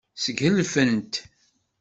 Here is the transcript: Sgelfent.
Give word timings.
Sgelfent. 0.23 1.13